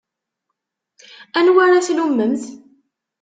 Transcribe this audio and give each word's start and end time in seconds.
Anwa 1.37 1.61
ara 1.65 1.85
tlummemt? 1.87 2.43